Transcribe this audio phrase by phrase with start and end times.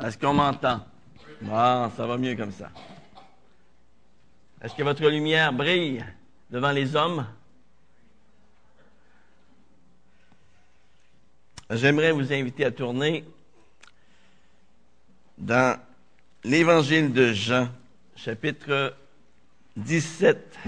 [0.00, 0.86] Est-ce qu'on m'entend?
[1.40, 2.70] Bon, ça va mieux comme ça.
[4.62, 6.04] Est-ce que votre lumière brille
[6.50, 7.26] devant les hommes?
[11.70, 13.24] J'aimerais vous inviter à tourner
[15.36, 15.78] dans
[16.44, 17.68] l'Évangile de Jean,
[18.16, 18.96] chapitre
[19.76, 20.58] 17.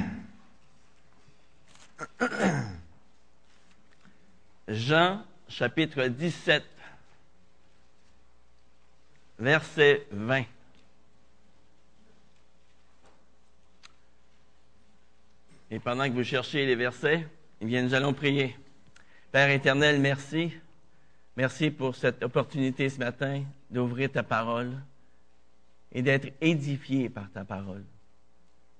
[4.68, 6.64] Jean, chapitre 17,
[9.40, 10.44] verset 20.
[15.72, 17.26] Et pendant que vous cherchez les versets,
[17.60, 18.56] eh nous allons prier.
[19.32, 20.52] Père éternel, merci.
[21.36, 24.72] Merci pour cette opportunité ce matin d'ouvrir ta parole
[25.92, 27.84] et d'être édifié par ta parole.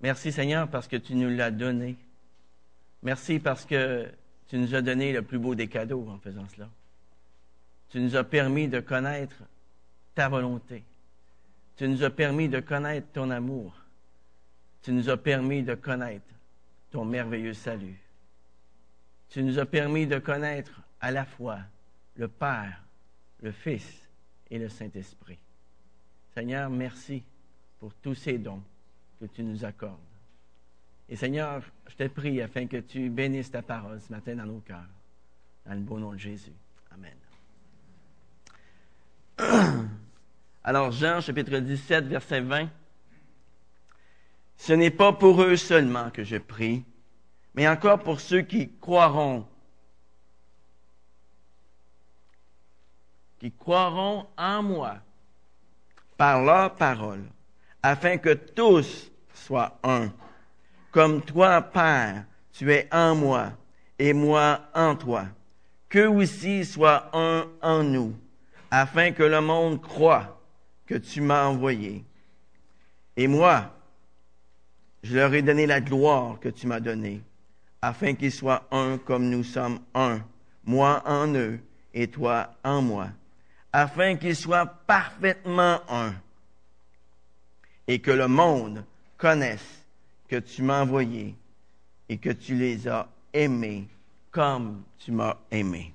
[0.01, 1.97] Merci Seigneur parce que tu nous l'as donné.
[3.03, 4.09] Merci parce que
[4.49, 6.69] tu nous as donné le plus beau des cadeaux en faisant cela.
[7.91, 9.37] Tu nous as permis de connaître
[10.15, 10.85] ta volonté.
[11.77, 13.75] Tu nous as permis de connaître ton amour.
[14.83, 16.35] Tu nous as permis de connaître
[16.91, 17.99] ton merveilleux salut.
[19.29, 21.61] Tu nous as permis de connaître à la fois
[22.17, 22.83] le Père,
[23.41, 24.09] le Fils
[24.51, 25.39] et le Saint-Esprit.
[26.35, 27.23] Seigneur, merci
[27.79, 28.63] pour tous ces dons
[29.21, 29.99] que tu nous accordes.
[31.09, 34.61] Et Seigneur, je te prie afin que tu bénisses ta parole ce matin dans nos
[34.61, 34.89] cœurs.
[35.67, 36.53] Dans le beau nom de Jésus.
[36.91, 37.17] Amen.
[40.63, 42.69] Alors Jean chapitre 17, verset 20.
[44.57, 46.85] Ce n'est pas pour eux seulement que je prie,
[47.55, 49.47] mais encore pour ceux qui croiront,
[53.39, 54.99] qui croiront en moi
[56.19, 57.25] par leur parole,
[57.83, 60.13] afin que tous soient un.
[60.91, 63.53] Comme toi, Père, tu es en moi
[63.99, 65.25] et moi en toi.
[65.89, 68.15] Que aussi soient un en nous,
[68.71, 70.40] afin que le monde croit
[70.91, 72.05] que tu m'as envoyé.
[73.17, 73.73] Et moi,
[75.05, 77.23] je leur ai donné la gloire que tu m'as donnée,
[77.81, 80.21] afin qu'ils soient un comme nous sommes un,
[80.65, 81.61] moi en eux
[81.95, 83.07] et toi en moi,
[83.73, 86.13] afin qu'ils soient parfaitement un,
[87.87, 88.85] et que le monde
[89.17, 89.85] connaisse
[90.27, 91.37] que tu m'as envoyé
[92.09, 93.87] et que tu les as aimés
[94.33, 95.95] comme tu m'as aimé.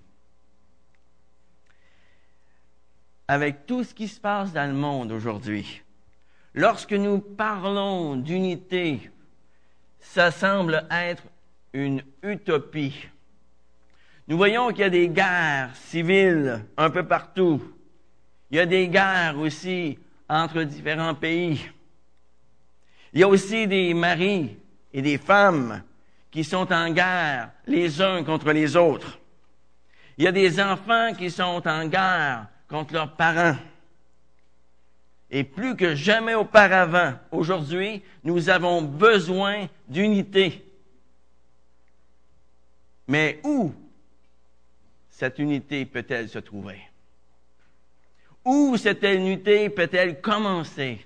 [3.27, 5.81] Avec tout ce qui se passe dans le monde aujourd'hui,
[6.53, 9.11] lorsque nous parlons d'unité,
[9.99, 11.23] ça semble être
[11.73, 13.07] une utopie.
[14.27, 17.61] Nous voyons qu'il y a des guerres civiles un peu partout.
[18.49, 19.99] Il y a des guerres aussi
[20.29, 21.69] entre différents pays.
[23.13, 24.57] Il y a aussi des maris
[24.93, 25.83] et des femmes
[26.31, 29.19] qui sont en guerre les uns contre les autres.
[30.17, 33.57] Il y a des enfants qui sont en guerre contre leurs parents.
[35.31, 40.63] Et plus que jamais auparavant, aujourd'hui, nous avons besoin d'unité.
[43.07, 43.73] Mais où
[45.09, 46.79] cette unité peut-elle se trouver?
[48.43, 51.05] Où cette unité peut-elle commencer?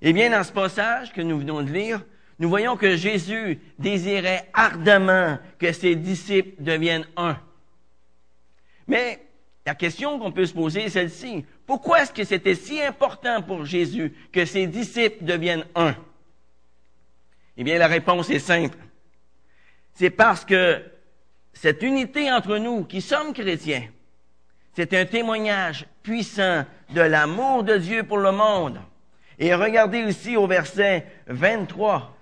[0.00, 2.04] Eh bien, dans ce passage que nous venons de lire,
[2.38, 7.36] nous voyons que Jésus désirait ardemment que ses disciples deviennent un.
[8.86, 9.27] Mais
[9.68, 11.44] la question qu'on peut se poser est celle-ci.
[11.66, 15.94] Pourquoi est-ce que c'était si important pour Jésus que ses disciples deviennent un?
[17.58, 18.78] Eh bien, la réponse est simple.
[19.92, 20.82] C'est parce que
[21.52, 23.86] cette unité entre nous qui sommes chrétiens,
[24.72, 26.64] c'est un témoignage puissant
[26.94, 28.80] de l'amour de Dieu pour le monde.
[29.38, 32.16] Et regardez ici au verset 23.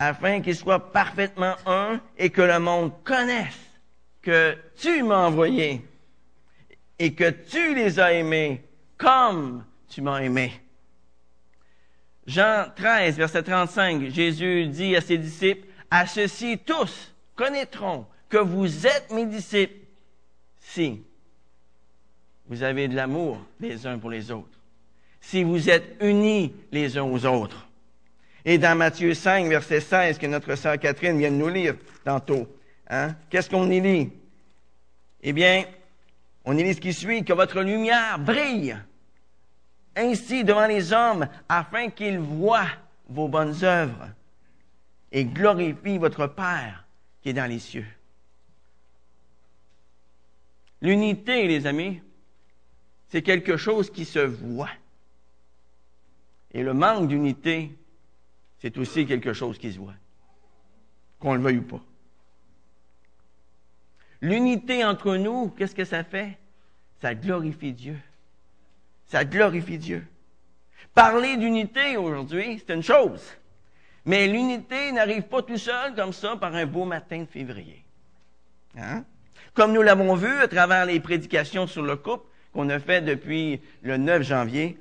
[0.00, 3.67] Afin qu'il soit parfaitement un et que le monde connaisse
[4.22, 5.82] que tu m'as envoyé
[6.98, 8.62] et que tu les as aimés
[8.96, 10.52] comme tu m'as aimé.
[12.26, 18.86] Jean 13, verset 35, Jésus dit à ses disciples, à ceux-ci tous connaîtront que vous
[18.86, 19.86] êtes mes disciples
[20.60, 21.02] si
[22.46, 24.58] vous avez de l'amour les uns pour les autres,
[25.20, 27.66] si vous êtes unis les uns aux autres.
[28.44, 32.48] Et dans Matthieu 5, verset 16, que notre sœur Catherine vient de nous lire tantôt,
[32.88, 33.14] Hein?
[33.30, 34.12] Qu'est-ce qu'on y lit?
[35.22, 35.64] Eh bien,
[36.44, 38.76] on y lit ce qui suit, que votre lumière brille
[39.98, 42.70] ainsi devant les hommes, afin qu'ils voient
[43.08, 44.08] vos bonnes œuvres
[45.10, 46.84] et glorifient votre Père
[47.20, 47.86] qui est dans les cieux.
[50.80, 52.00] L'unité, les amis,
[53.08, 54.70] c'est quelque chose qui se voit.
[56.52, 57.76] Et le manque d'unité,
[58.60, 59.94] c'est aussi quelque chose qui se voit,
[61.18, 61.82] qu'on le veuille ou pas.
[64.20, 66.36] L'unité entre nous, qu'est-ce que ça fait?
[67.00, 67.96] Ça glorifie Dieu.
[69.06, 70.06] Ça glorifie Dieu.
[70.94, 73.22] Parler d'unité aujourd'hui, c'est une chose.
[74.04, 77.84] Mais l'unité n'arrive pas tout seul comme ça par un beau matin de février.
[78.76, 79.04] Hein?
[79.54, 83.60] Comme nous l'avons vu à travers les prédications sur le couple qu'on a fait depuis
[83.82, 84.78] le 9 janvier,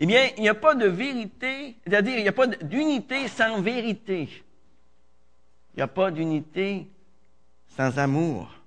[0.00, 3.60] eh bien, il n'y a pas de vérité, c'est-à-dire il n'y a pas d'unité sans
[3.60, 4.28] vérité.
[5.74, 6.86] Il n'y a pas d'unité
[7.76, 8.57] sans amour.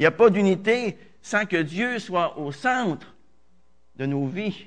[0.00, 3.14] Il n'y a pas d'unité sans que Dieu soit au centre
[3.96, 4.64] de nos vies.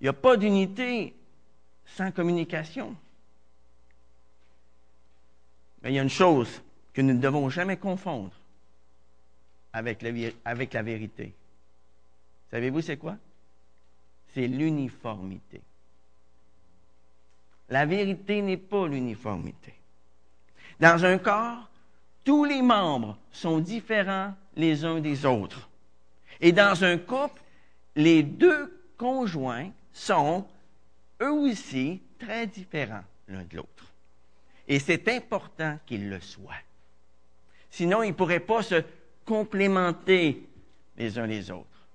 [0.00, 1.16] Il n'y a pas d'unité
[1.84, 2.94] sans communication.
[5.82, 6.62] Mais il y a une chose
[6.94, 8.30] que nous ne devons jamais confondre
[9.72, 10.12] avec la,
[10.84, 11.34] vérité.
[12.52, 13.16] Savez-vous c'est quoi?
[14.32, 15.60] C'est l'uniformité.
[17.70, 19.74] La vérité n'est pas l'uniformité.
[20.78, 21.68] Dans un corps,
[22.26, 25.70] tous les membres sont différents les uns des autres.
[26.40, 27.40] Et dans un couple,
[27.94, 30.44] les deux conjoints sont
[31.22, 33.92] eux aussi très différents l'un de l'autre.
[34.66, 36.52] Et c'est important qu'ils le soient.
[37.70, 38.82] Sinon, ils ne pourraient pas se
[39.24, 40.44] complémenter
[40.96, 41.86] les uns les autres.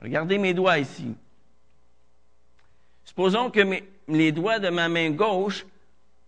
[0.00, 1.14] Regardez mes doigts ici.
[3.04, 3.60] Supposons que
[4.08, 5.64] les doigts de ma main gauche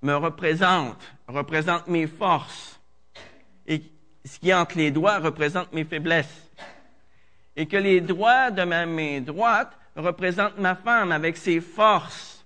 [0.03, 2.81] me représentent, représentent mes forces.
[3.67, 3.83] Et
[4.25, 6.51] ce qui entre les doigts représente mes faiblesses.
[7.55, 12.45] Et que les doigts de ma main droite représentent ma femme avec ses forces.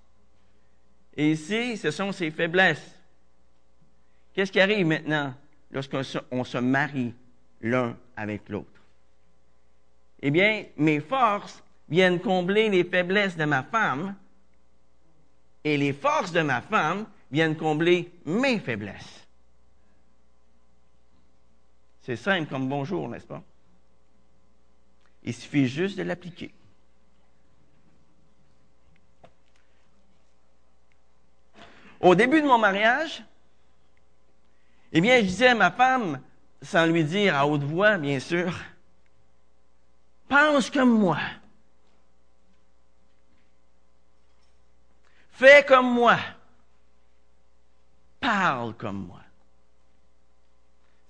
[1.16, 2.98] Et ici, ce sont ses faiblesses.
[4.34, 5.34] Qu'est-ce qui arrive maintenant
[5.70, 7.14] lorsqu'on se, marie
[7.60, 8.68] l'un avec l'autre?
[10.22, 14.14] Eh bien, mes forces viennent combler les faiblesses de ma femme
[15.64, 19.26] et les forces de ma femme viennent combler mes faiblesses.
[22.02, 23.42] C'est simple comme bonjour, n'est-ce pas?
[25.24, 26.52] Il suffit juste de l'appliquer.
[32.00, 33.24] Au début de mon mariage,
[34.92, 36.20] eh bien, je disais à ma femme,
[36.60, 38.52] sans lui dire à haute voix, bien sûr,
[40.28, 41.18] pense comme moi.
[45.30, 46.18] Fais comme moi.
[48.22, 49.20] Parle comme moi.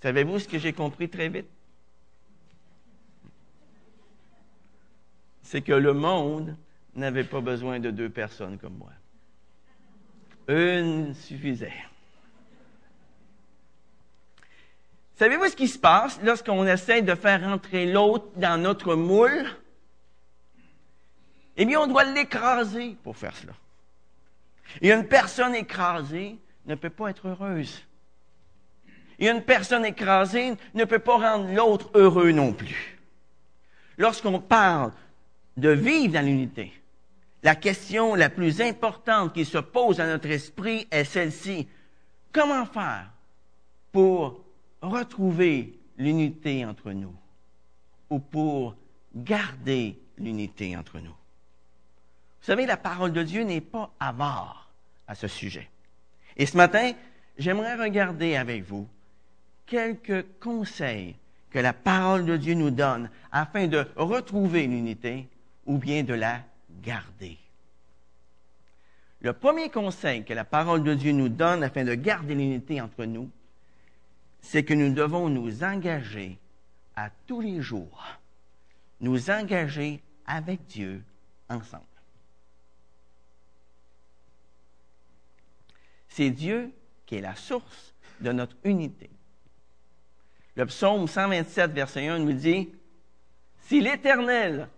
[0.03, 1.47] Savez-vous ce que j'ai compris très vite?
[5.43, 6.57] C'est que le monde
[6.95, 8.93] n'avait pas besoin de deux personnes comme moi.
[10.49, 11.85] Une suffisait.
[15.17, 19.47] Savez-vous ce qui se passe lorsqu'on essaie de faire entrer l'autre dans notre moule?
[21.59, 23.53] Eh bien, on doit l'écraser pour faire cela.
[24.81, 27.83] Et une personne écrasée ne peut pas être heureuse.
[29.19, 32.99] Et une personne écrasée ne peut pas rendre l'autre heureux non plus.
[33.99, 34.93] Lorsqu'on parle
[35.57, 36.73] de vivre dans l'unité,
[37.43, 41.69] la question la plus importante qui se pose à notre esprit est celle-ci.
[42.33, 43.11] Comment faire
[43.91, 44.41] pour
[44.81, 47.15] retrouver l'unité entre nous
[48.11, 48.77] ou pour
[49.15, 51.11] garder l'unité entre nous?
[51.11, 54.71] Vous savez, la parole de Dieu n'est pas avare
[55.07, 55.69] à ce sujet.
[56.37, 56.93] Et ce matin,
[57.39, 58.89] j'aimerais regarder avec vous
[59.67, 61.17] quelques conseils
[61.51, 65.29] que la parole de Dieu nous donne afin de retrouver l'unité
[65.67, 66.41] ou bien de la
[66.83, 67.39] garder.
[69.21, 73.05] Le premier conseil que la parole de Dieu nous donne afin de garder l'unité entre
[73.05, 73.31] nous,
[74.41, 76.39] c'est que nous devons nous engager
[76.97, 78.05] à tous les jours,
[79.01, 81.03] nous engager avec Dieu
[81.49, 81.85] ensemble.
[86.15, 86.71] C'est Dieu
[87.07, 89.09] qui est la source de notre unité.
[90.57, 92.69] Le psaume 127, verset 1 nous dit,
[93.63, 94.69] Si l'Éternel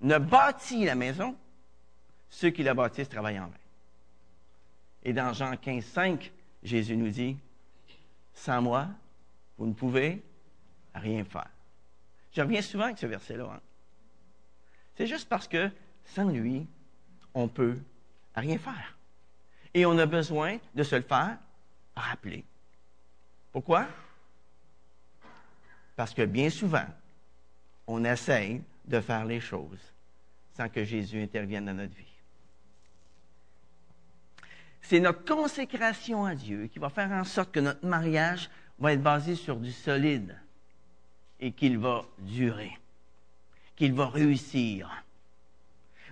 [0.00, 1.36] ne bâtit la maison,
[2.30, 3.52] ceux qui la bâtissent travaillent en vain.
[5.04, 7.36] Et dans Jean 15, 5, Jésus nous dit,
[8.32, 8.88] sans moi,
[9.58, 10.22] vous ne pouvez
[10.94, 11.50] rien faire.
[12.32, 13.44] Je reviens souvent avec ce verset-là.
[13.44, 13.60] Hein.
[14.96, 15.70] C'est juste parce que
[16.06, 16.66] sans lui,
[17.34, 17.78] on peut
[18.34, 18.97] rien faire.
[19.78, 21.38] Et on a besoin de se le faire
[21.94, 22.44] rappeler.
[23.52, 23.86] Pourquoi?
[25.94, 26.86] Parce que bien souvent,
[27.86, 29.78] on essaye de faire les choses
[30.56, 32.04] sans que Jésus intervienne dans notre vie.
[34.82, 39.02] C'est notre consécration à Dieu qui va faire en sorte que notre mariage va être
[39.02, 40.36] basé sur du solide
[41.38, 42.76] et qu'il va durer,
[43.76, 45.04] qu'il va réussir.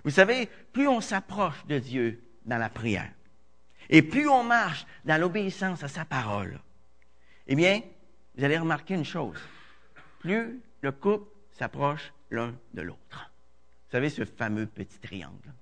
[0.05, 3.11] Vous savez, plus on s'approche de Dieu dans la prière,
[3.89, 6.59] et plus on marche dans l'obéissance à sa parole,
[7.47, 7.81] eh bien,
[8.35, 9.37] vous allez remarquer une chose.
[10.19, 13.31] Plus le couple s'approche l'un de l'autre.
[13.85, 15.53] Vous savez, ce fameux petit triangle.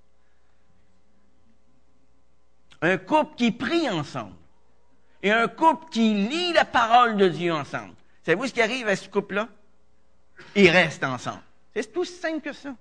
[2.81, 4.35] Un couple qui prie ensemble
[5.23, 7.93] et un couple qui lit la parole de Dieu ensemble.
[8.23, 9.47] Savez-vous ce qui arrive à ce couple-là?
[10.55, 11.41] Ils restent ensemble.
[11.73, 12.75] C'est tout simple que ça.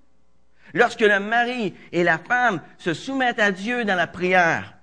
[0.73, 4.75] Lorsque le mari et la femme se soumettent à Dieu dans la prière,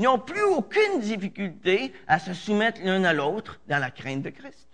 [0.00, 4.30] ils n'ont plus aucune difficulté à se soumettre l'un à l'autre dans la crainte de
[4.30, 4.66] Christ.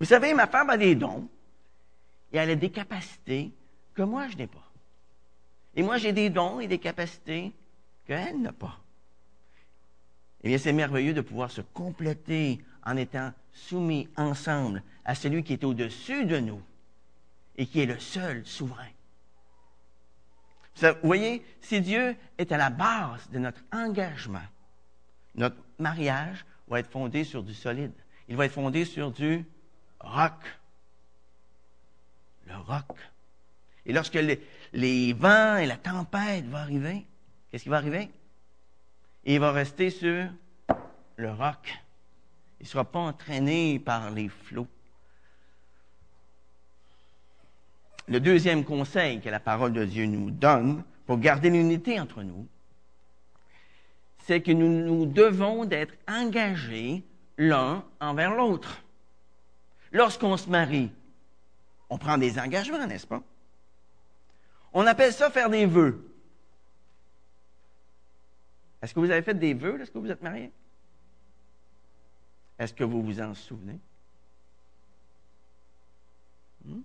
[0.00, 1.28] Vous savez, ma femme a des dons
[2.32, 3.52] et elle a des capacités
[3.94, 4.68] que moi, je n'ai pas.
[5.76, 7.52] Et moi, j'ai des dons et des capacités
[8.04, 8.80] qu'elle n'a pas.
[10.42, 15.52] Eh bien, c'est merveilleux de pouvoir se compléter en étant soumis ensemble à celui qui
[15.52, 16.60] est au-dessus de nous
[17.56, 18.90] et qui est le seul souverain.
[20.82, 24.38] Vous voyez, si Dieu est à la base de notre engagement,
[25.34, 27.92] notre mariage va être fondé sur du solide.
[28.28, 29.44] Il va être fondé sur du
[30.00, 30.34] roc.
[32.46, 32.96] Le roc.
[33.86, 34.18] Et lorsque
[34.72, 37.06] les, vents et la tempête vont arriver,
[37.50, 38.10] qu'est-ce qui va arriver?
[39.24, 40.28] Il va rester sur
[41.16, 41.82] le roc.
[42.60, 44.68] Il ne sera pas entraîné par les flots.
[48.10, 52.44] Le deuxième conseil que la parole de Dieu nous donne pour garder l'unité entre nous,
[54.26, 57.04] c'est que nous, nous devons d'être engagés
[57.38, 58.82] l'un envers l'autre.
[59.92, 60.90] Lorsqu'on se marie,
[61.88, 63.22] on prend des engagements, n'est-ce pas?
[64.72, 66.04] On appelle ça faire des vœux.
[68.82, 70.50] Est-ce que vous avez fait des vœux lorsque vous êtes marié?
[72.58, 73.78] Est-ce que vous vous en souvenez?
[76.64, 76.80] Hmm?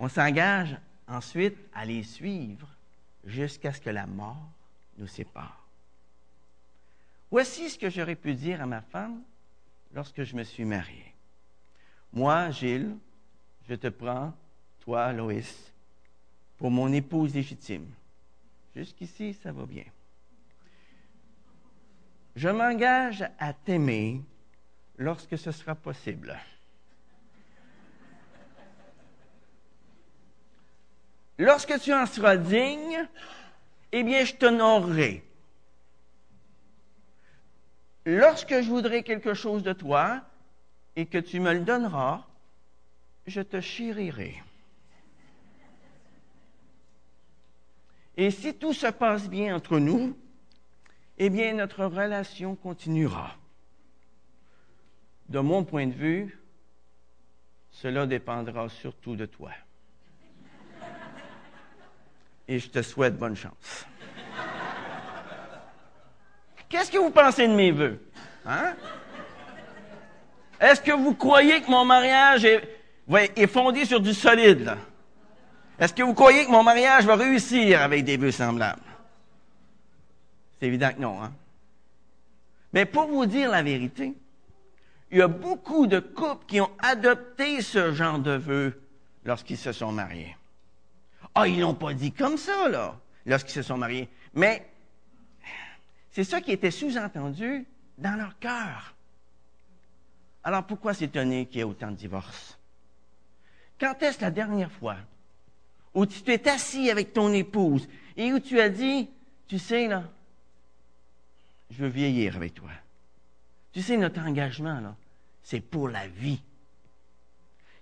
[0.00, 0.76] On s'engage
[1.06, 2.66] ensuite à les suivre
[3.22, 4.48] jusqu'à ce que la mort
[4.96, 5.62] nous sépare.
[7.30, 9.22] Voici ce que j'aurais pu dire à ma femme
[9.94, 11.14] lorsque je me suis marié.
[12.14, 12.96] Moi, Gilles,
[13.68, 14.32] je te prends,
[14.80, 15.70] toi, Loïs,
[16.56, 17.86] pour mon épouse légitime.
[18.74, 19.84] Jusqu'ici, ça va bien.
[22.36, 24.22] Je m'engage à t'aimer
[24.96, 26.40] lorsque ce sera possible.
[31.40, 33.08] Lorsque tu en seras digne,
[33.92, 35.24] eh bien, je t'honorerai.
[38.04, 40.20] Lorsque je voudrai quelque chose de toi
[40.96, 42.26] et que tu me le donneras,
[43.26, 44.42] je te chérirai.
[48.18, 50.14] Et si tout se passe bien entre nous,
[51.16, 53.34] eh bien, notre relation continuera.
[55.30, 56.38] De mon point de vue,
[57.70, 59.52] cela dépendra surtout de toi
[62.50, 63.86] et je te souhaite bonne chance.
[66.68, 68.00] Qu'est-ce que vous pensez de mes voeux?
[68.44, 68.74] Hein?
[70.60, 74.76] Est-ce que vous croyez que mon mariage est, fondé sur du solide?
[75.78, 78.82] Est-ce que vous croyez que mon mariage va réussir avec des vœux semblables?
[80.58, 81.32] C'est évident que non, hein?
[82.72, 84.12] Mais pour vous dire la vérité,
[85.12, 88.80] il y a beaucoup de couples qui ont adopté ce genre de vœux
[89.24, 90.36] lorsqu'ils se sont mariés.
[91.34, 94.08] Ah, ils l'ont pas dit comme ça, là, lorsqu'ils se sont mariés.
[94.34, 94.68] Mais
[96.10, 97.66] c'est ça qui était sous-entendu
[97.98, 98.94] dans leur cœur.
[100.42, 102.58] Alors pourquoi s'étonner qu'il y ait autant de divorces?
[103.78, 104.96] Quand est-ce la dernière fois
[105.94, 109.08] où tu t'es assis avec ton épouse et où tu as dit,
[109.46, 110.04] tu sais, là,
[111.70, 112.70] je veux vieillir avec toi.
[113.72, 114.96] Tu sais, notre engagement, là,
[115.42, 116.42] c'est pour la vie.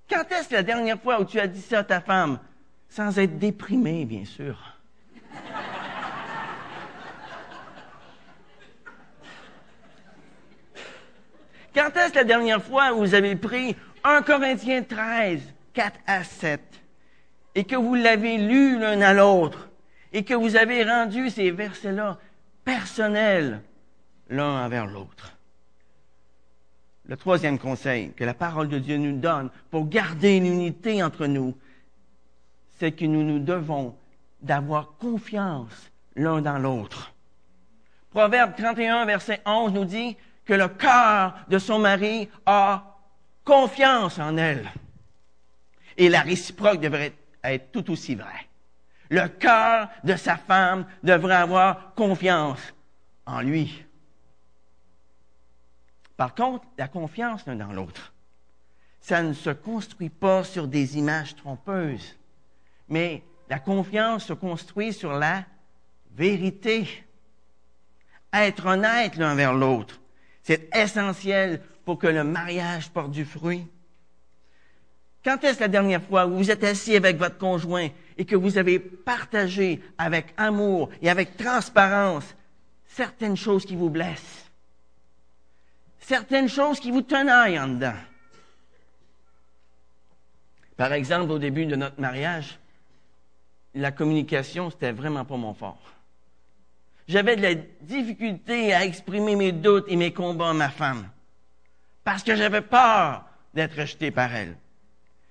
[0.08, 2.38] Quand est-ce la dernière fois où tu as dit ça à ta femme?
[2.88, 4.56] Sans être déprimé, bien sûr.
[11.74, 15.42] Quand est-ce la dernière fois où vous avez pris 1 Corinthiens 13,
[15.74, 16.60] 4 à 7,
[17.54, 19.68] et que vous l'avez lu l'un à l'autre,
[20.12, 22.18] et que vous avez rendu ces versets-là
[22.64, 23.62] personnels
[24.28, 25.36] l'un envers l'autre?
[27.04, 31.56] Le troisième conseil que la parole de Dieu nous donne pour garder l'unité entre nous,
[32.78, 33.96] c'est que nous nous devons
[34.40, 37.12] d'avoir confiance l'un dans l'autre.
[38.10, 42.96] Proverbe 31, verset 11 nous dit que le cœur de son mari a
[43.44, 44.70] confiance en elle.
[45.96, 48.48] Et la réciproque devrait être tout aussi vrai.
[49.10, 52.60] Le cœur de sa femme devrait avoir confiance
[53.26, 53.84] en lui.
[56.16, 58.12] Par contre, la confiance l'un dans l'autre,
[59.00, 62.18] ça ne se construit pas sur des images trompeuses
[62.88, 65.44] mais la confiance se construit sur la
[66.14, 66.88] vérité.
[68.32, 70.00] Être honnête l'un vers l'autre,
[70.42, 73.66] c'est essentiel pour que le mariage porte du fruit.
[75.24, 78.58] Quand est-ce la dernière fois où vous êtes assis avec votre conjoint et que vous
[78.58, 82.34] avez partagé avec amour et avec transparence
[82.86, 84.50] certaines choses qui vous blessent,
[86.00, 87.96] certaines choses qui vous tenaillent en dedans?
[90.76, 92.57] Par exemple, au début de notre mariage,
[93.74, 95.80] la communication, c'était vraiment pas mon fort.
[97.06, 101.08] J'avais de la difficulté à exprimer mes doutes et mes combats à ma femme
[102.04, 104.56] parce que j'avais peur d'être rejeté par elle.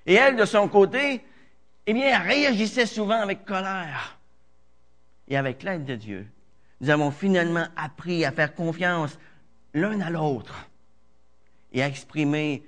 [0.05, 1.23] Et elle, de son côté,
[1.87, 4.17] eh bien, elle réagissait souvent avec colère.
[5.27, 6.27] Et avec l'aide de Dieu,
[6.79, 9.17] nous avons finalement appris à faire confiance
[9.73, 10.69] l'un à l'autre
[11.73, 12.63] et à exprimer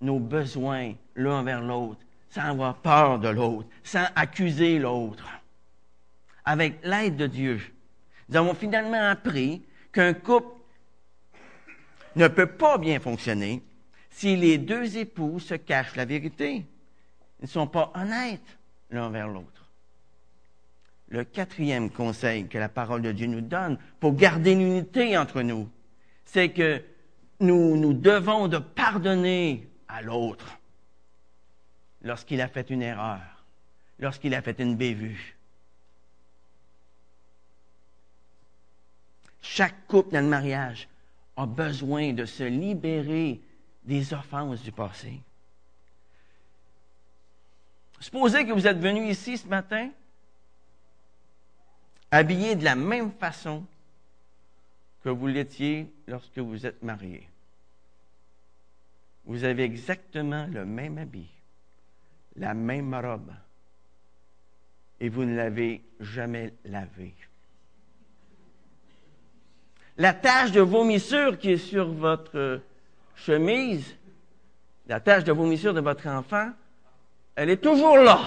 [0.00, 5.28] nos besoins l'un vers l'autre, sans avoir peur de l'autre, sans accuser l'autre.
[6.44, 7.60] Avec l'aide de Dieu,
[8.28, 10.54] nous avons finalement appris qu'un couple
[12.16, 13.62] ne peut pas bien fonctionner
[14.10, 16.66] si les deux époux se cachent la vérité.
[17.40, 18.58] Ils ne sont pas honnêtes
[18.90, 19.70] l'un vers l'autre.
[21.08, 25.68] Le quatrième conseil que la parole de Dieu nous donne pour garder l'unité entre nous,
[26.24, 26.82] c'est que
[27.40, 30.57] nous, nous devons de pardonner à l'autre
[32.02, 33.44] lorsqu'il a fait une erreur,
[33.98, 35.36] lorsqu'il a fait une bévue.
[39.42, 40.88] Chaque couple dans le mariage
[41.36, 43.40] a besoin de se libérer
[43.84, 45.20] des offenses du passé.
[48.00, 49.90] Supposez que vous êtes venu ici ce matin
[52.10, 53.64] habillé de la même façon
[55.02, 57.28] que vous l'étiez lorsque vous êtes marié.
[59.24, 61.30] Vous avez exactement le même habit,
[62.38, 63.32] la même robe,
[65.00, 67.14] et vous ne l'avez jamais lavé
[69.98, 72.60] la tache de vomissure qui est sur votre
[73.16, 73.96] chemise,
[74.86, 76.50] la tache de vomissure de votre enfant,
[77.34, 78.20] elle est toujours là.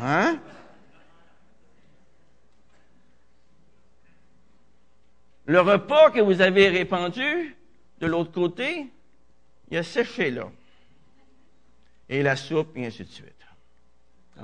[0.00, 0.38] Hein?
[5.44, 7.54] Le repas que vous avez répandu
[8.00, 8.90] de l'autre côté,
[9.70, 10.48] il a séché là.
[12.08, 13.46] Et la soupe, et ainsi de suite.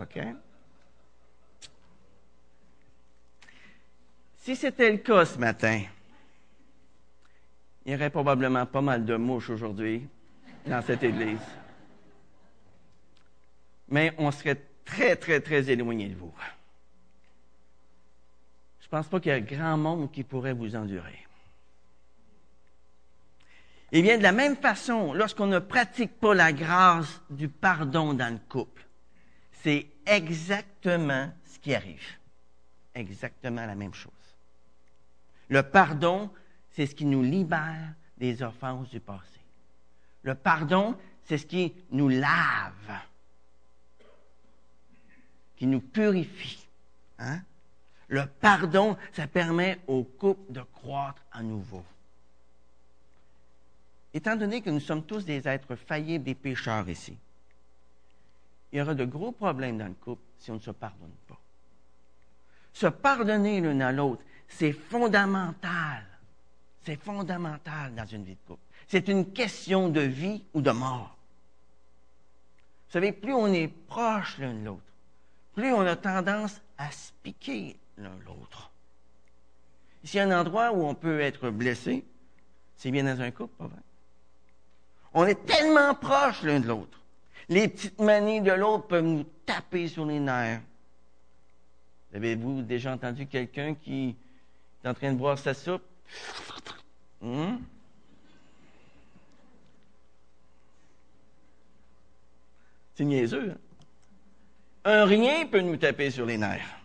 [0.01, 0.19] OK?
[4.39, 5.83] Si c'était le cas ce matin,
[7.85, 10.07] il y aurait probablement pas mal de mouches aujourd'hui
[10.67, 11.39] dans cette église.
[13.89, 16.33] Mais on serait très, très, très éloigné de vous.
[18.81, 21.27] Je ne pense pas qu'il y ait grand monde qui pourrait vous endurer.
[23.95, 28.33] Eh bien, de la même façon, lorsqu'on ne pratique pas la grâce du pardon dans
[28.33, 28.87] le couple,
[29.63, 32.17] c'est exactement ce qui arrive.
[32.95, 34.13] Exactement la même chose.
[35.49, 36.31] Le pardon,
[36.71, 39.41] c'est ce qui nous libère des offenses du passé.
[40.23, 42.99] Le pardon, c'est ce qui nous lave,
[45.57, 46.67] qui nous purifie.
[47.19, 47.41] Hein?
[48.09, 51.85] Le pardon, ça permet au couple de croître à nouveau.
[54.15, 57.17] Étant donné que nous sommes tous des êtres faillibles, des pécheurs ici,
[58.73, 61.39] il y aura de gros problèmes dans le couple si on ne se pardonne pas.
[62.73, 66.05] Se pardonner l'un à l'autre, c'est fondamental.
[66.85, 68.63] C'est fondamental dans une vie de couple.
[68.89, 71.17] C'est une question de vie ou de mort.
[72.89, 74.83] Vous savez, plus on est proche l'un de l'autre,
[75.55, 78.71] plus on a tendance à se piquer l'un l'autre.
[80.05, 82.05] S'il y a un endroit où on peut être blessé,
[82.77, 83.81] c'est bien dans un couple, pas vrai?
[85.15, 86.99] On est tellement proche l'un de l'autre.
[87.49, 90.61] Les petites manies de l'autre peuvent nous taper sur les nerfs.
[92.15, 94.15] Avez-vous déjà entendu quelqu'un qui
[94.83, 95.83] est en train de boire sa soupe?
[97.21, 97.57] Hmm?
[102.95, 103.53] C'est niaiseux.
[103.53, 103.59] Hein?
[104.85, 106.79] Un rien peut nous taper sur les nerfs.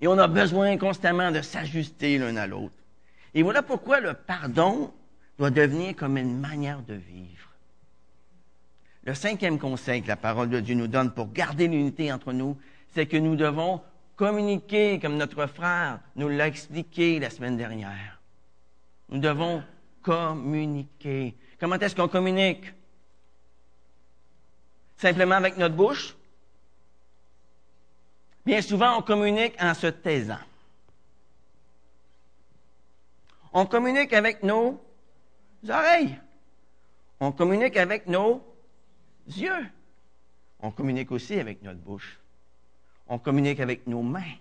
[0.00, 2.74] Et on a besoin constamment de s'ajuster l'un à l'autre.
[3.34, 4.92] Et voilà pourquoi le pardon
[5.42, 7.48] doit devenir comme une manière de vivre.
[9.02, 12.56] Le cinquième conseil que la parole de Dieu nous donne pour garder l'unité entre nous,
[12.94, 13.80] c'est que nous devons
[14.14, 18.20] communiquer comme notre frère nous l'a expliqué la semaine dernière.
[19.08, 19.64] Nous devons
[20.00, 21.34] communiquer.
[21.58, 22.72] Comment est-ce qu'on communique?
[24.96, 26.14] Simplement avec notre bouche?
[28.46, 30.38] Bien souvent, on communique en se taisant.
[33.52, 34.80] On communique avec nos
[35.68, 36.18] oreilles.
[37.20, 38.42] On communique avec nos
[39.28, 39.66] yeux.
[40.60, 42.18] On communique aussi avec notre bouche
[43.12, 44.36] on communique avec nos mains.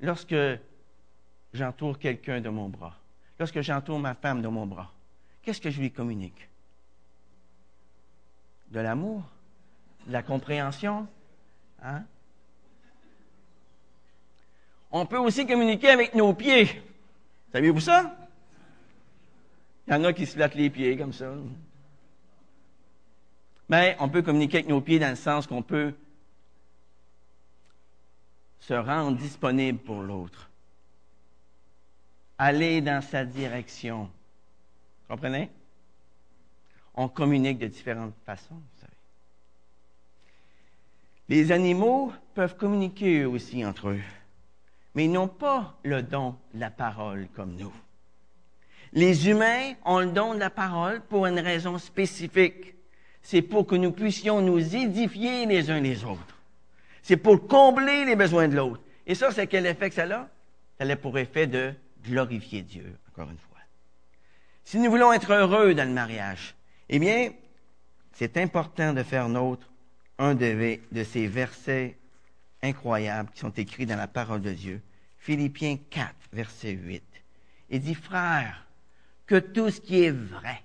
[0.00, 0.36] Lorsque
[1.54, 2.94] j'entoure quelqu'un de mon bras,
[3.38, 4.92] lorsque j'entoure ma femme de mon bras,
[5.42, 6.48] qu'est-ce que je lui communique?
[8.68, 9.22] De l'amour?
[10.06, 11.08] De la compréhension?
[11.82, 12.04] Hein?
[14.92, 16.82] On peut aussi communiquer avec nos pieds.
[17.52, 18.14] Saviez-vous ça?
[19.86, 21.32] Il y en a qui se flattent les pieds comme ça.
[23.68, 25.94] Mais on peut communiquer avec nos pieds dans le sens qu'on peut
[28.60, 30.50] se rendre disponible pour l'autre.
[32.38, 34.10] Aller dans sa direction.
[35.08, 35.50] Comprenez?
[36.94, 38.92] On communique de différentes façons, vous savez.
[41.28, 44.00] Les animaux peuvent communiquer aussi entre eux
[44.94, 47.72] mais ils n'ont pas le don de la parole comme nous.
[48.92, 52.74] Les humains ont le don de la parole pour une raison spécifique.
[53.22, 56.38] C'est pour que nous puissions nous édifier les uns les autres.
[57.02, 58.82] C'est pour combler les besoins de l'autre.
[59.06, 60.28] Et ça, c'est quel effet que ça a?
[60.78, 61.72] Ça a pour effet de
[62.04, 63.58] glorifier Dieu, encore une fois.
[64.64, 66.54] Si nous voulons être heureux dans le mariage,
[66.88, 67.30] eh bien,
[68.12, 69.70] c'est important de faire nôtre
[70.18, 71.96] un de, de ces versets
[72.62, 74.82] incroyables qui sont écrits dans la parole de Dieu.
[75.18, 77.02] Philippiens 4, verset 8.
[77.70, 78.66] Il dit, frère,
[79.30, 80.60] que tout ce qui est vrai,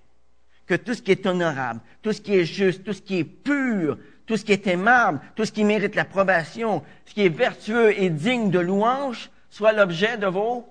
[0.66, 3.24] que tout ce qui est honorable, tout ce qui est juste, tout ce qui est
[3.24, 7.94] pur, tout ce qui est aimable, tout ce qui mérite l'approbation, ce qui est vertueux
[7.96, 10.68] et digne de louange, soit l'objet de vos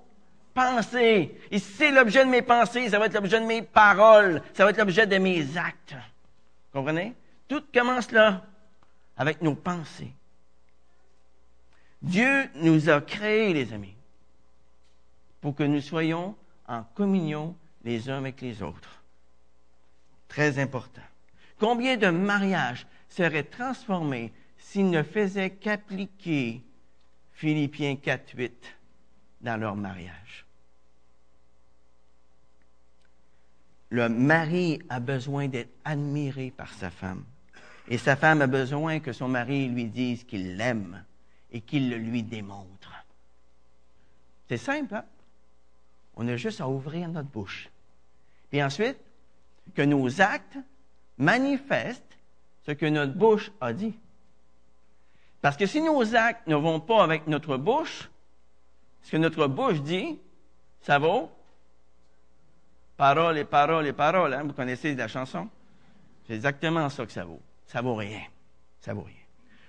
[0.55, 1.39] pensées.
[1.53, 4.65] Et si c'est l'objet de mes pensées, ça va être l'objet de mes paroles, ça
[4.65, 5.95] va être l'objet de mes actes.
[6.73, 7.15] Comprenez?
[7.47, 8.43] Tout commence là,
[9.17, 10.13] avec nos pensées.
[12.03, 13.95] Dieu nous a créés, les amis,
[15.41, 16.35] pour que nous soyons
[16.67, 17.55] en communion
[17.85, 19.03] les uns avec les autres.
[20.29, 21.03] Très important.
[21.59, 26.63] Combien de mariages seraient transformés s'ils ne faisaient qu'appliquer
[27.33, 28.51] Philippiens 4.8
[29.43, 30.47] dans leur mariage?
[33.91, 37.25] Le mari a besoin d'être admiré par sa femme.
[37.87, 41.05] Et sa femme a besoin que son mari lui dise qu'il l'aime
[41.53, 42.93] et qu'il le lui démontre.
[44.49, 45.05] C'est simple, hein?
[46.17, 47.69] On a juste à ouvrir notre bouche.
[48.55, 49.01] Puis ensuite,
[49.75, 50.59] que nos actes
[51.19, 52.17] manifestent
[52.65, 53.99] ce que notre bouche a dit.
[55.43, 58.09] Parce que si nos actes ne vont pas avec notre bouche,
[59.03, 60.21] ce que notre bouche dit,
[60.83, 61.33] ça vaut
[62.97, 64.33] parole et parole et parole.
[64.33, 64.45] Hein?
[64.45, 65.49] Vous connaissez la chanson?
[66.29, 67.43] C'est exactement ça que ça vaut.
[67.67, 68.23] Ça vaut rien.
[68.79, 69.17] Ça vaut rien.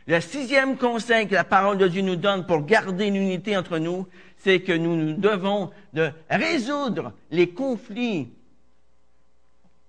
[0.06, 4.08] Le sixième conseil que la parole de Dieu nous donne pour garder l'unité entre nous,
[4.38, 8.32] c'est que nous, nous devons de résoudre les conflits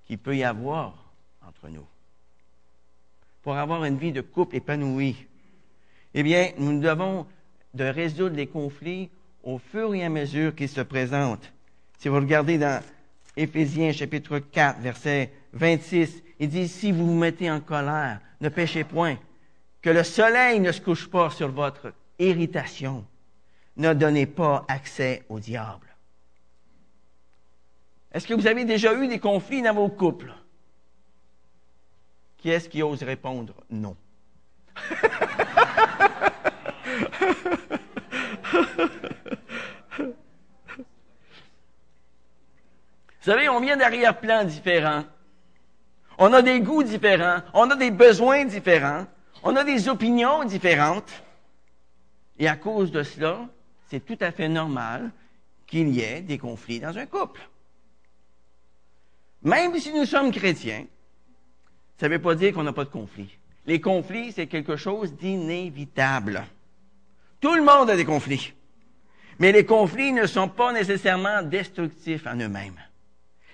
[0.06, 0.94] qu'il peut y avoir
[1.46, 1.86] entre nous.
[3.42, 5.16] Pour avoir une vie de couple épanouie,
[6.14, 7.26] eh bien, nous devons
[7.74, 9.10] de résoudre les conflits
[9.42, 11.52] au fur et à mesure qu'ils se présentent.
[11.98, 12.82] Si vous regardez dans
[13.36, 18.84] Éphésiens chapitre 4, verset 26, il dit, si vous vous mettez en colère, ne péchez
[18.84, 19.16] point
[19.80, 23.04] que le soleil ne se couche pas sur votre irritation.
[23.76, 25.85] Ne donnez pas accès au diable.
[28.12, 30.32] Est-ce que vous avez déjà eu des conflits dans vos couples?
[32.38, 33.96] Qui est-ce qui ose répondre non?
[43.26, 45.04] Vous savez, on vient d'arrière-plans différents.
[46.18, 47.42] On a des goûts différents.
[47.54, 49.06] On a des besoins différents.
[49.42, 51.10] On a des opinions différentes.
[52.38, 53.48] Et à cause de cela,
[53.90, 55.10] c'est tout à fait normal
[55.66, 57.40] qu'il y ait des conflits dans un couple.
[59.46, 60.86] Même si nous sommes chrétiens,
[62.00, 63.38] ça ne veut pas dire qu'on n'a pas de conflits.
[63.64, 66.44] Les conflits, c'est quelque chose d'inévitable.
[67.40, 68.54] Tout le monde a des conflits.
[69.38, 72.80] Mais les conflits ne sont pas nécessairement destructifs en eux-mêmes.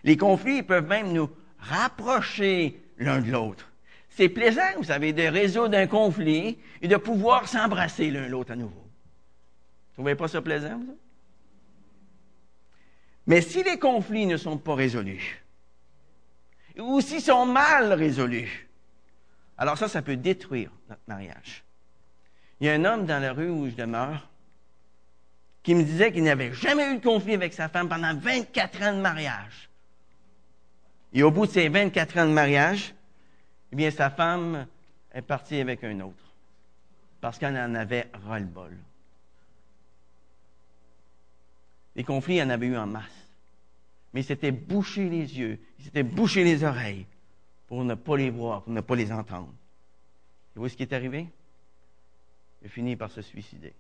[0.03, 1.29] Les conflits peuvent même nous
[1.59, 3.71] rapprocher l'un de l'autre.
[4.09, 8.57] C'est plaisant, vous savez, de résoudre un conflit et de pouvoir s'embrasser l'un l'autre à
[8.57, 8.73] nouveau.
[9.91, 10.99] Vous trouvez pas ça plaisant, vous?
[13.27, 15.42] Mais si les conflits ne sont pas résolus,
[16.79, 18.69] ou s'ils sont mal résolus,
[19.59, 21.65] alors ça, ça peut détruire notre mariage.
[22.61, 24.29] Il y a un homme dans la rue où je demeure
[25.63, 28.95] qui me disait qu'il n'avait jamais eu de conflit avec sa femme pendant 24 ans
[28.95, 29.69] de mariage.
[31.13, 32.95] Et au bout de ces 24 ans de mariage,
[33.71, 34.67] eh bien, sa femme
[35.13, 36.25] est partie avec un autre
[37.21, 38.77] parce qu'elle en avait ras-le-bol.
[41.95, 43.29] Les conflits, il y en avait eu en masse.
[44.13, 47.07] Mais il s'était bouché les yeux, il s'était bouché les oreilles
[47.66, 49.49] pour ne pas les voir, pour ne pas les entendre.
[49.49, 51.27] Et vous voyez ce qui est arrivé?
[52.61, 53.73] Il a fini par se suicider.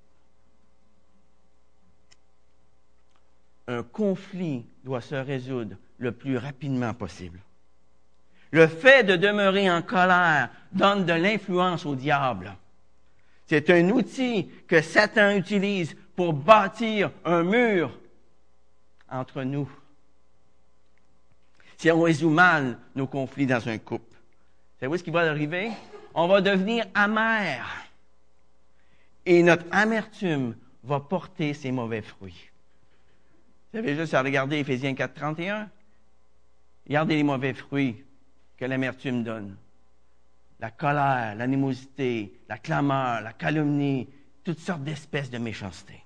[3.68, 7.38] Un conflit doit se résoudre le plus rapidement possible.
[8.50, 12.56] Le fait de demeurer en colère donne de l'influence au diable.
[13.46, 17.96] C'est un outil que Satan utilise pour bâtir un mur
[19.08, 19.70] entre nous.
[21.82, 24.16] Si on résout mal nos conflits dans un couple,
[24.78, 25.72] savez-vous ce qui va arriver?
[26.14, 27.88] On va devenir amer.
[29.26, 32.50] Et notre amertume va porter ses mauvais fruits.
[33.72, 35.68] Vous avez juste à regarder Éphésiens 4, 31.
[36.86, 38.04] Regardez les mauvais fruits
[38.56, 39.56] que l'amertume donne.
[40.60, 44.08] La colère, l'animosité, la clameur, la calomnie,
[44.44, 46.04] toutes sortes d'espèces de méchanceté.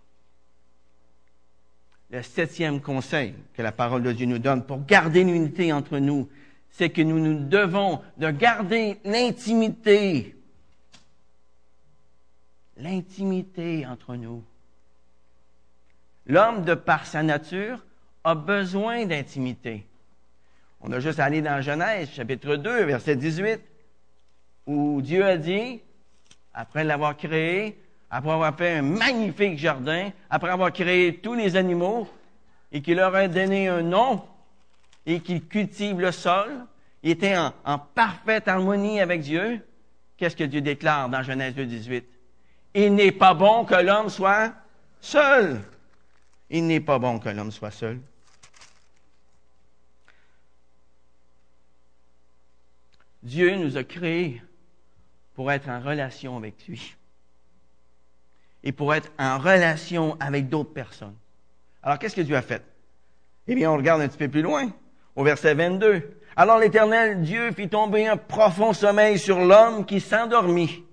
[2.11, 6.29] Le septième conseil que la parole de Dieu nous donne pour garder l'unité entre nous,
[6.71, 10.37] c'est que nous nous devons de garder l'intimité.
[12.77, 14.45] L'intimité entre nous.
[16.27, 17.85] L'homme, de par sa nature,
[18.25, 19.87] a besoin d'intimité.
[20.81, 23.61] On a juste allé dans Genèse, chapitre 2, verset 18,
[24.67, 25.81] où Dieu a dit,
[26.53, 27.81] après l'avoir créé,
[28.17, 32.09] après avoir fait un magnifique jardin, après avoir créé tous les animaux,
[32.73, 34.25] et qu'il leur a donné un nom,
[35.05, 36.65] et qu'il cultive le sol,
[37.03, 39.61] il était en, parfaite harmonie avec Dieu.
[40.17, 42.07] Qu'est-ce que Dieu déclare dans Genèse 2, 18?
[42.73, 44.55] Il n'est pas bon que l'homme soit
[44.99, 45.61] seul.
[46.49, 48.01] Il n'est pas bon que l'homme soit seul.
[53.23, 54.41] Dieu nous a créés
[55.35, 56.96] pour être en relation avec lui
[58.67, 61.15] et pour être en relation avec d'autres personnes.
[61.83, 62.63] Alors, qu'est-ce que Dieu a fait?
[63.47, 64.71] Eh bien, on regarde un petit peu plus loin,
[65.15, 66.19] au verset 22.
[66.37, 70.85] Alors l'Éternel Dieu fit tomber un profond sommeil sur l'homme qui s'endormit.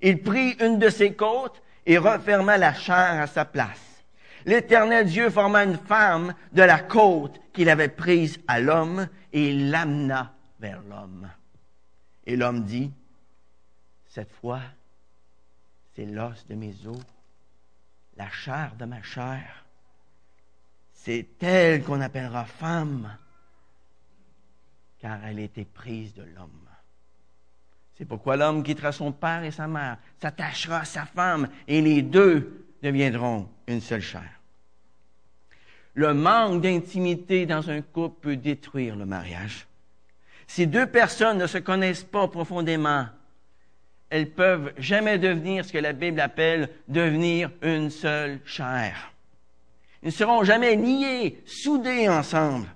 [0.00, 3.92] Il prit une de ses côtes et referma la chair à sa place
[4.46, 10.34] l'Éternel Dieu forma une femme de la côte qu'il avait prise à l'homme et l'amena
[10.60, 11.28] vers l'homme.
[12.26, 12.92] Et l'homme dit,
[14.08, 14.60] cette fois,
[15.94, 16.96] c'est l'os de mes os,
[18.16, 19.64] la chair de ma chair.
[20.92, 23.16] C'est elle qu'on appellera femme,
[24.98, 26.68] car elle était prise de l'homme.
[27.96, 32.02] C'est pourquoi l'homme quittera son père et sa mère, s'attachera à sa femme, et les
[32.02, 34.40] deux deviendront une seule chair.
[35.94, 39.66] Le manque d'intimité dans un couple peut détruire le mariage.
[40.46, 43.06] Si deux personnes ne se connaissent pas profondément,
[44.12, 49.10] elles peuvent jamais devenir ce que la Bible appelle devenir une seule chair.
[50.02, 52.66] Ils ne seront jamais liés, soudés ensemble.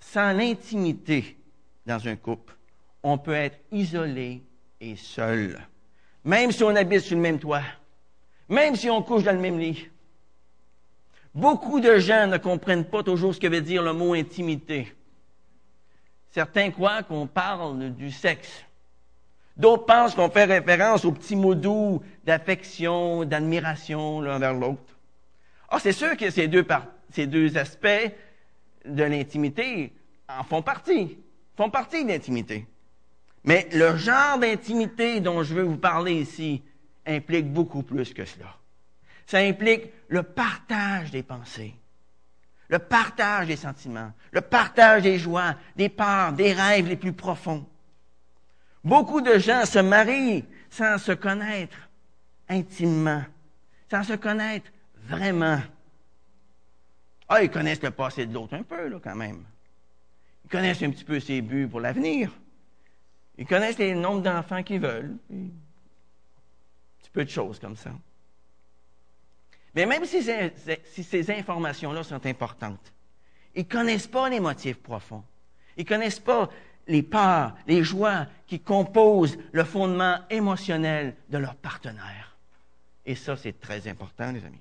[0.00, 1.36] Sans l'intimité
[1.84, 2.54] dans un couple,
[3.02, 4.42] on peut être isolé
[4.80, 5.60] et seul.
[6.24, 7.60] Même si on habite sur le même toit.
[8.48, 9.88] Même si on couche dans le même lit.
[11.34, 14.90] Beaucoup de gens ne comprennent pas toujours ce que veut dire le mot intimité.
[16.30, 18.65] Certains croient qu'on parle du sexe.
[19.56, 24.98] D'autres pensent qu'on fait référence aux petits mots doux d'affection, d'admiration l'un vers l'autre.
[25.70, 26.66] Ah, c'est sûr que ces deux,
[27.10, 28.12] ces deux aspects
[28.84, 29.92] de l'intimité
[30.28, 31.18] en font partie,
[31.56, 32.66] font partie de l'intimité.
[33.44, 36.62] Mais le genre d'intimité dont je veux vous parler ici
[37.06, 38.56] implique beaucoup plus que cela.
[39.26, 41.74] Ça implique le partage des pensées,
[42.68, 47.64] le partage des sentiments, le partage des joies, des peurs, des rêves les plus profonds.
[48.86, 51.76] Beaucoup de gens se marient sans se connaître
[52.48, 53.24] intimement,
[53.90, 54.70] sans se connaître
[55.08, 55.60] vraiment.
[57.28, 59.42] Ah, ils connaissent le passé de l'autre un peu, là, quand même.
[60.44, 62.30] Ils connaissent un petit peu ses buts pour l'avenir.
[63.36, 65.16] Ils connaissent les nombres d'enfants qu'ils veulent.
[65.32, 65.48] Un
[67.00, 67.90] petit peu de choses comme ça.
[69.74, 72.92] Mais même si, ces informations-là sont importantes,
[73.52, 75.24] ils ne connaissent pas les motifs profonds.
[75.76, 76.48] Ils ne connaissent pas
[76.88, 82.36] les peurs, les joies qui composent le fondement émotionnel de leur partenaire.
[83.04, 84.60] Et ça, c'est très important, les amis.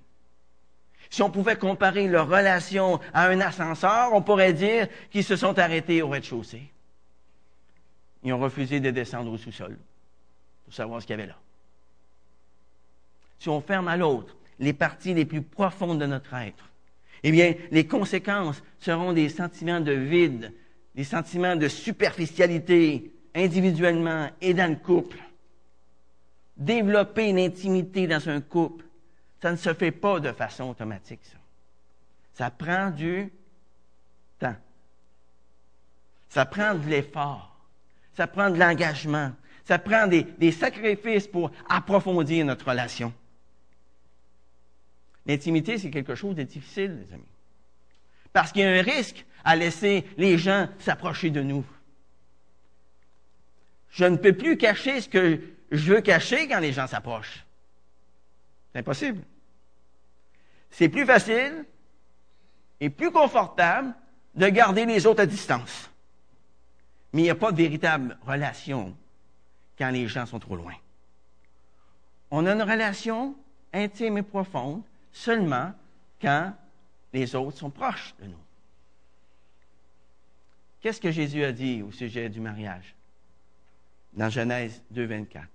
[1.09, 5.57] Si on pouvait comparer leur relation à un ascenseur, on pourrait dire qu'ils se sont
[5.59, 6.71] arrêtés au rez-de-chaussée.
[8.23, 9.77] Ils ont refusé de descendre au sous-sol
[10.63, 11.37] pour savoir ce qu'il y avait là.
[13.39, 16.69] Si on ferme à l'autre les parties les plus profondes de notre être,
[17.23, 20.53] eh bien, les conséquences seront des sentiments de vide,
[20.95, 25.17] des sentiments de superficialité individuellement et dans le couple.
[26.55, 28.85] Développer une intimité dans un couple,
[29.41, 31.37] ça ne se fait pas de façon automatique, ça.
[32.33, 33.31] Ça prend du
[34.39, 34.55] temps.
[36.29, 37.55] Ça prend de l'effort.
[38.13, 39.31] Ça prend de l'engagement.
[39.65, 43.13] Ça prend des sacrifices pour approfondir notre relation.
[45.25, 47.23] L'intimité, c'est quelque chose de difficile, les amis.
[48.31, 51.63] Parce qu'il y a un risque à laisser les gens s'approcher de nous.
[53.91, 55.39] Je ne peux plus cacher ce que
[55.71, 57.45] je veux cacher quand les gens s'approchent.
[58.73, 59.21] C'est impossible.
[60.71, 61.63] C'est plus facile
[62.81, 63.93] et plus confortable
[64.33, 65.89] de garder les autres à distance.
[67.13, 68.93] Mais il n'y a pas de véritable relation
[69.77, 70.73] quand les gens sont trop loin.
[72.31, 73.35] On a une relation
[73.71, 74.81] intime et profonde
[75.13, 75.71] seulement
[76.21, 76.53] quand
[77.13, 78.44] les autres sont proches de nous.
[80.85, 82.93] Qu'est-ce que Jésus a dit au sujet du mariage?
[84.13, 85.47] Dans Genèse 2, 24.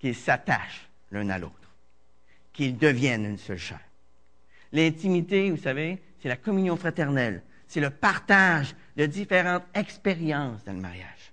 [0.00, 1.70] Qu'ils s'attachent l'un à l'autre,
[2.52, 3.78] qu'ils deviennent une seule chair.
[4.72, 10.80] L'intimité, vous savez, c'est la communion fraternelle, c'est le partage de différentes expériences dans le
[10.80, 11.32] mariage.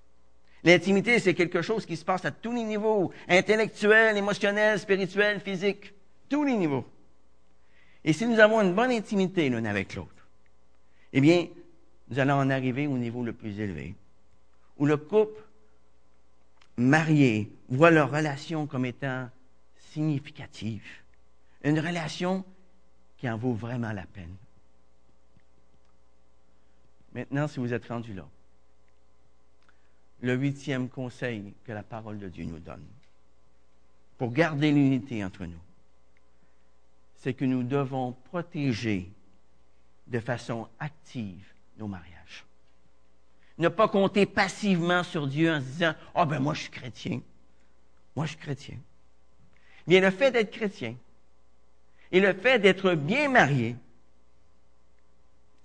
[0.63, 5.91] L'intimité, c'est quelque chose qui se passe à tous les niveaux, intellectuel, émotionnel, spirituel, physique,
[6.29, 6.85] tous les niveaux.
[8.05, 10.27] Et si nous avons une bonne intimité l'un avec l'autre,
[11.13, 11.47] eh bien,
[12.11, 13.95] nous allons en arriver au niveau le plus élevé,
[14.77, 15.41] où le couple
[16.75, 19.29] marié voit leur relation comme étant
[19.77, 20.83] significative,
[21.63, 22.43] une relation
[23.17, 24.35] qui en vaut vraiment la peine.
[27.13, 28.27] Maintenant, si vous êtes rendu là,
[30.21, 32.85] le huitième conseil que la parole de Dieu nous donne
[34.17, 35.59] pour garder l'unité entre nous,
[37.15, 39.09] c'est que nous devons protéger
[40.07, 42.45] de façon active nos mariages.
[43.57, 46.71] Ne pas compter passivement sur Dieu en se disant Ah, oh, ben moi je suis
[46.71, 47.21] chrétien.
[48.15, 48.77] Moi je suis chrétien.
[49.87, 50.95] Bien, le fait d'être chrétien
[52.11, 53.75] et le fait d'être bien marié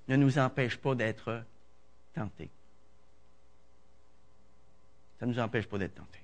[0.09, 1.43] ne nous empêche pas d'être
[2.15, 2.51] tentés.
[5.19, 6.21] Ça ne nous empêche pas d'être tentés.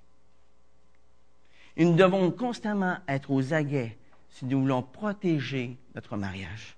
[1.76, 3.96] Et nous devons constamment être aux aguets
[4.30, 6.76] si nous voulons protéger notre mariage.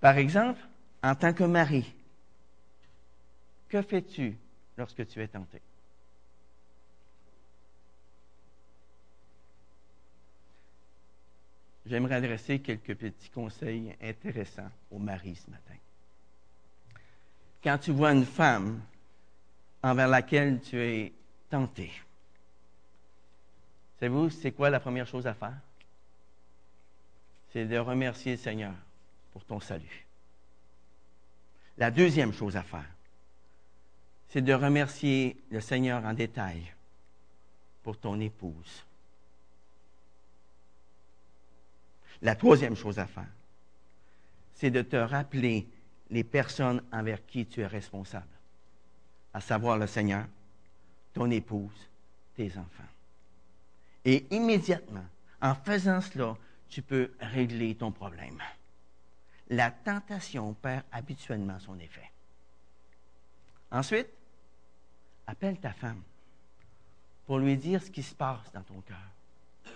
[0.00, 0.60] Par exemple,
[1.02, 1.92] en tant que mari,
[3.68, 4.36] que fais-tu
[4.76, 5.60] lorsque tu es tenté?
[11.86, 15.74] J'aimerais adresser quelques petits conseils intéressants aux maris ce matin.
[17.62, 18.82] Quand tu vois une femme
[19.82, 21.12] envers laquelle tu es
[21.48, 21.90] tenté,
[23.98, 25.58] savez-vous, c'est quoi la première chose à faire?
[27.52, 28.74] C'est de remercier le Seigneur
[29.32, 30.07] pour ton salut.
[31.78, 32.90] La deuxième chose à faire,
[34.28, 36.74] c'est de remercier le Seigneur en détail
[37.84, 38.84] pour ton épouse.
[42.20, 43.30] La troisième chose à faire,
[44.54, 45.68] c'est de te rappeler
[46.10, 48.26] les personnes envers qui tu es responsable,
[49.32, 50.26] à savoir le Seigneur,
[51.14, 51.88] ton épouse,
[52.34, 52.92] tes enfants.
[54.04, 55.06] Et immédiatement,
[55.40, 56.36] en faisant cela,
[56.68, 58.40] tu peux régler ton problème
[59.48, 62.10] la tentation perd habituellement son effet.
[63.70, 64.08] Ensuite,
[65.26, 66.02] appelle ta femme
[67.26, 68.96] pour lui dire ce qui se passe dans ton cœur.
[69.64, 69.70] Tu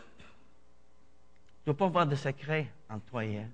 [1.71, 3.51] ne dois pas avoir de secret entre toi et elle.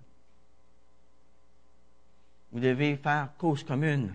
[2.52, 4.14] Vous devez faire cause commune.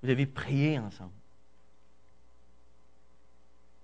[0.00, 1.10] Vous devez prier ensemble.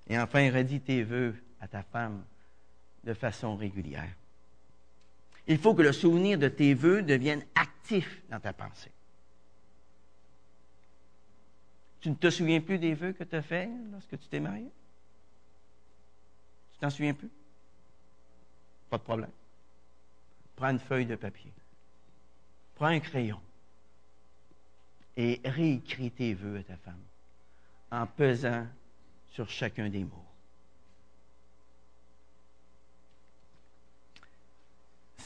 [0.08, 2.24] Et enfin, redis tes vœux à ta femme
[3.04, 4.12] de façon régulière.
[5.46, 8.92] Il faut que le souvenir de tes vœux devienne actif dans ta pensée.
[12.00, 14.68] Tu ne te souviens plus des vœux que tu as faits lorsque tu t'es marié?
[16.72, 17.30] Tu t'en souviens plus?
[18.90, 19.30] Pas de problème.
[20.56, 21.52] Prends une feuille de papier.
[22.74, 23.40] Prends un crayon
[25.16, 27.02] et réécris tes vœux à ta femme
[27.90, 28.66] en pesant
[29.30, 30.31] sur chacun des mots.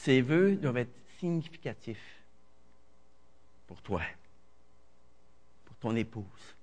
[0.07, 2.21] Ces vœux doivent être significatifs
[3.67, 4.01] pour toi,
[5.65, 6.55] pour ton épouse.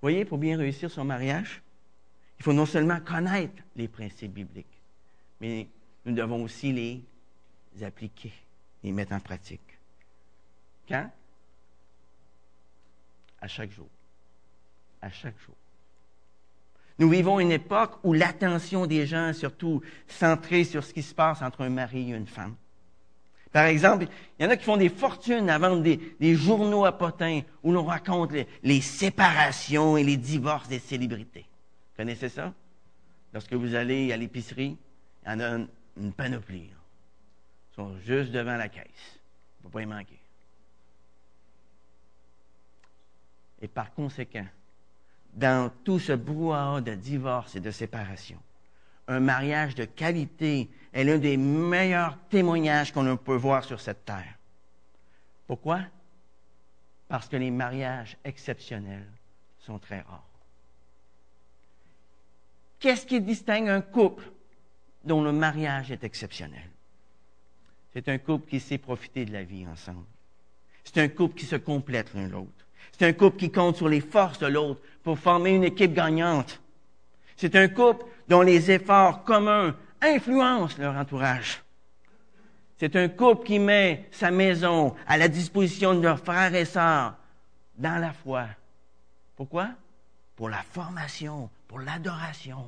[0.00, 1.62] Voyez, pour bien réussir son mariage,
[2.38, 4.80] il faut non seulement connaître les principes bibliques,
[5.40, 5.66] mais
[6.04, 7.02] nous devons aussi les
[7.82, 8.32] appliquer,
[8.84, 9.76] les mettre en pratique.
[10.86, 11.10] Quand?
[13.40, 13.88] À chaque jour.
[15.02, 15.56] À chaque jour.
[16.98, 21.14] Nous vivons une époque où l'attention des gens est surtout centrée sur ce qui se
[21.14, 22.54] passe entre un mari et une femme.
[23.54, 24.06] Par exemple,
[24.38, 27.70] il y en a qui font des fortunes à vendre des, journaux à potins où
[27.72, 28.32] l'on raconte
[28.62, 31.46] les, séparations et les divorces des célébrités.
[31.46, 32.52] Vous connaissez ça?
[33.32, 34.76] Lorsque vous allez à l'épicerie,
[35.24, 35.66] il y en a
[35.96, 36.70] une, panoplie.
[36.70, 38.84] Ils sont juste devant la caisse.
[38.86, 40.18] Il ne faut pas y manquer.
[43.62, 44.46] Et par conséquent,
[45.34, 48.38] dans tout ce brouhaha de divorce et de séparation.
[49.06, 54.38] Un mariage de qualité est l'un des meilleurs témoignages qu'on peut voir sur cette terre.
[55.46, 55.80] Pourquoi?
[57.08, 59.10] Parce que les mariages exceptionnels
[59.58, 60.24] sont très rares.
[62.78, 64.30] Qu'est-ce qui distingue un couple
[65.04, 66.70] dont le mariage est exceptionnel?
[67.92, 70.06] C'est un couple qui sait profiter de la vie ensemble.
[70.84, 72.63] C'est un couple qui se complète l'un l'autre.
[72.96, 76.60] C'est un couple qui compte sur les forces de l'autre pour former une équipe gagnante.
[77.36, 81.60] C'est un couple dont les efforts communs influencent leur entourage.
[82.76, 87.14] C'est un couple qui met sa maison à la disposition de leurs frères et sœurs
[87.76, 88.46] dans la foi.
[89.34, 89.70] Pourquoi?
[90.36, 92.64] Pour la formation, pour l'adoration.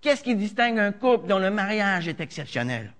[0.00, 2.92] Qu'est-ce qui distingue un couple dont le mariage est exceptionnel?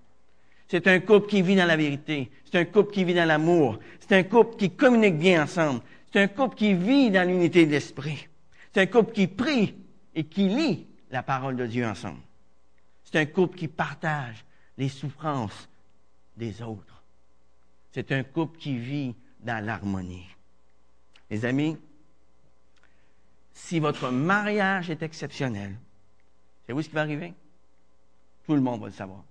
[0.67, 2.29] C'est un couple qui vit dans la vérité.
[2.45, 3.79] C'est un couple qui vit dans l'amour.
[3.99, 5.81] C'est un couple qui communique bien ensemble.
[6.11, 8.27] C'est un couple qui vit dans l'unité de l'esprit.
[8.73, 9.75] C'est un couple qui prie
[10.13, 12.19] et qui lit la parole de Dieu ensemble.
[13.03, 14.43] C'est un couple qui partage
[14.77, 15.69] les souffrances
[16.35, 17.03] des autres.
[17.93, 20.27] C'est un couple qui vit dans l'harmonie.
[21.29, 21.77] Les amis,
[23.53, 25.75] si votre mariage est exceptionnel,
[26.65, 27.33] savez-vous ce qui va arriver?
[28.45, 29.23] Tout le monde va le savoir.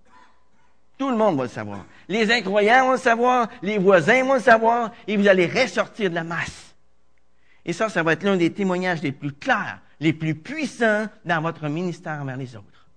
[0.99, 1.84] Tout le monde va le savoir.
[2.09, 6.14] Les incroyants vont le savoir, les voisins vont le savoir, et vous allez ressortir de
[6.14, 6.74] la masse.
[7.64, 11.40] Et ça, ça va être l'un des témoignages les plus clairs, les plus puissants dans
[11.42, 12.88] votre ministère envers les autres.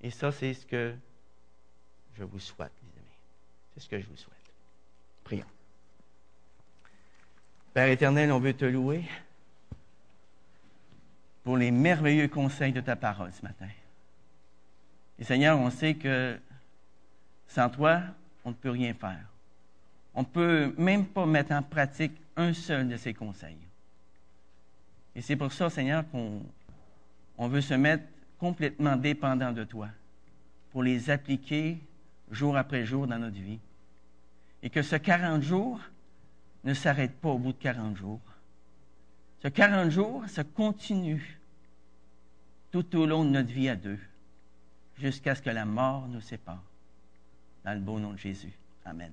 [0.00, 0.94] Et ça, c'est ce que
[2.18, 3.16] je vous souhaite, les amis.
[3.74, 4.36] C'est ce que je vous souhaite.
[5.24, 5.44] Prions.
[7.74, 9.04] Père éternel, on veut te louer
[11.44, 13.68] pour les merveilleux conseils de ta parole ce matin.
[15.22, 16.36] Et Seigneur, on sait que
[17.46, 18.02] sans toi,
[18.44, 19.24] on ne peut rien faire.
[20.16, 23.68] On ne peut même pas mettre en pratique un seul de ces conseils.
[25.14, 26.42] Et c'est pour ça, Seigneur, qu'on
[27.38, 28.02] on veut se mettre
[28.40, 29.90] complètement dépendant de toi
[30.72, 31.78] pour les appliquer
[32.32, 33.60] jour après jour dans notre vie.
[34.64, 35.78] Et que ce 40 jours
[36.64, 38.20] ne s'arrête pas au bout de 40 jours.
[39.40, 41.38] Ce 40 jours, ça continue
[42.72, 44.00] tout au long de notre vie à deux
[44.98, 46.62] jusqu'à ce que la mort nous sépare.
[47.64, 48.52] Dans le beau nom de Jésus.
[48.84, 49.12] Amen.